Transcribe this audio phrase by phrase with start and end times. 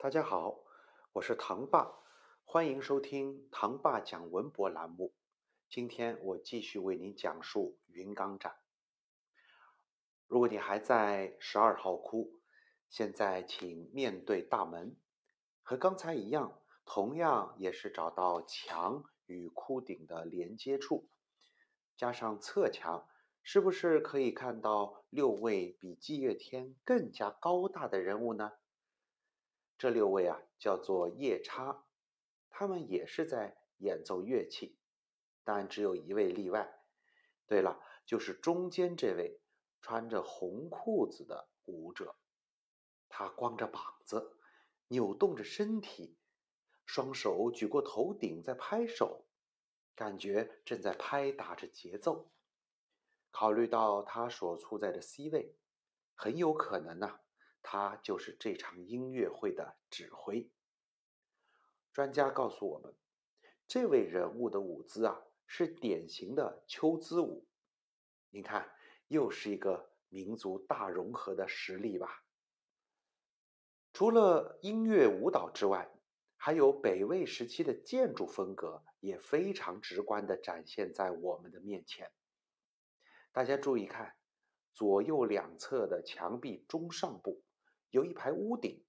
[0.00, 0.60] 大家好，
[1.14, 1.92] 我是唐爸，
[2.44, 5.12] 欢迎收听唐爸讲文博栏目。
[5.68, 8.54] 今天我继续为您讲述云冈展。
[10.28, 12.38] 如果你还在十二号窟，
[12.88, 14.96] 现在请面对大门，
[15.64, 21.08] 和刚才一样，同样也是找到墙与窟顶的连接处，
[21.96, 23.08] 加上侧墙，
[23.42, 28.52] 是不是可以看到六位比霁月天更加高大的人物呢？
[29.78, 31.86] 这六位啊，叫做夜叉，
[32.50, 34.76] 他们也是在演奏乐器，
[35.44, 36.82] 但只有一位例外。
[37.46, 39.40] 对了，就是中间这位
[39.80, 42.16] 穿着红裤子的舞者，
[43.08, 44.36] 他光着膀子，
[44.88, 46.18] 扭动着身体，
[46.84, 49.26] 双手举过头顶在拍手，
[49.94, 52.32] 感觉正在拍打着节奏。
[53.30, 55.56] 考虑到他所处在的 C 位，
[56.14, 57.20] 很有可能呢。
[57.62, 60.50] 他就是这场音乐会的指挥。
[61.92, 62.94] 专家告诉我们，
[63.66, 67.46] 这位人物的舞姿啊，是典型的秋姿舞。
[68.30, 68.70] 您看，
[69.08, 72.24] 又是一个民族大融合的实例吧。
[73.92, 75.90] 除了音乐舞蹈之外，
[76.36, 82.12] 还有北魏时期的建筑风格，也非常直观的展现在我们的面前。
[83.32, 84.14] 大家注意看，
[84.72, 87.42] 左右两侧的墙壁中上部。
[87.90, 88.84] 有一排屋顶，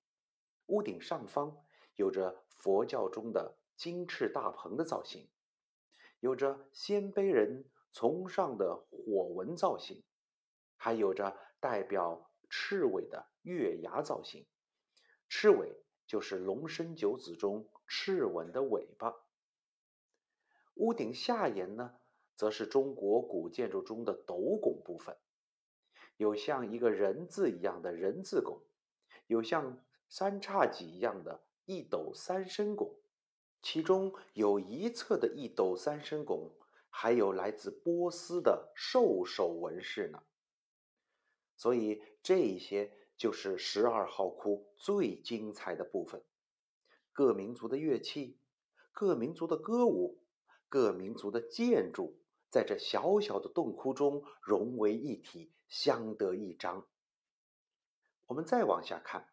[0.67, 1.57] 屋顶上方
[1.95, 5.29] 有着佛教中的金翅大鹏的造型，
[6.19, 10.03] 有着鲜卑人从上的火纹造型，
[10.75, 14.45] 还有着代表赤尾的月牙造型。
[15.29, 19.15] 赤尾就是龙生九子中赤吻的尾巴。
[20.75, 21.99] 屋顶下沿呢，
[22.35, 25.17] 则是中国古建筑中的斗拱部分，
[26.17, 28.61] 有像一个人字一样的人字拱。
[29.29, 32.95] 有像三叉戟一样的一斗三升拱，
[33.61, 36.51] 其中有一侧的一斗三升拱，
[36.89, 40.23] 还有来自波斯的兽首纹饰呢。
[41.55, 46.23] 所以这些就是十二号窟最精彩的部分：
[47.13, 48.39] 各民族的乐器、
[48.91, 50.23] 各民族的歌舞、
[50.67, 56.87] 各民族的建筑，在这小小的洞窟中融为一体，相得益彰。
[58.29, 59.27] 我们再往下看，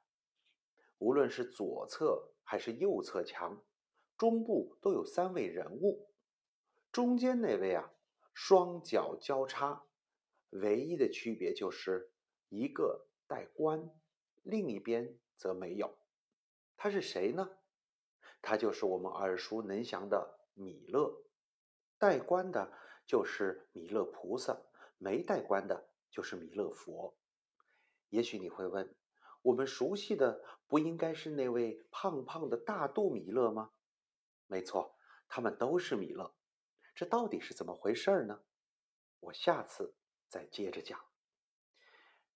[0.97, 3.62] 无论是左侧还是右侧墙，
[4.17, 6.09] 中部都有三位人物。
[6.91, 7.93] 中间那位啊，
[8.33, 9.84] 双脚交叉，
[10.49, 12.11] 唯一的区别就是
[12.49, 13.91] 一个戴冠，
[14.43, 15.99] 另一边则没有。
[16.78, 17.59] 他是谁呢？
[18.41, 21.23] 他就是我们耳熟能详的弥勒。
[21.99, 22.73] 戴冠的
[23.05, 24.59] 就是弥勒菩萨，
[24.97, 27.15] 没戴冠的就是弥勒佛。
[28.09, 28.94] 也许你会问，
[29.43, 33.72] 我们熟悉的不应该是那位胖胖的大肚弥勒吗？
[34.47, 34.97] 没错，
[35.28, 36.34] 他们都是弥勒。
[36.95, 38.43] 这到底是怎么回事呢？
[39.21, 39.95] 我下次
[40.28, 40.99] 再接着讲。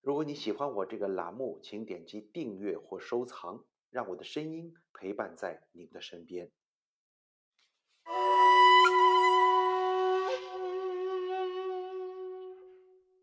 [0.00, 6.50] 如果你喜欢我这个栏目，请点击订阅或收藏，让我的声音陪伴在您的身边。